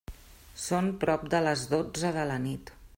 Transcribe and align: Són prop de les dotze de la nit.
Són 0.61 0.89
prop 1.05 1.27
de 1.35 1.41
les 1.49 1.67
dotze 1.77 2.13
de 2.19 2.29
la 2.33 2.43
nit. 2.49 2.79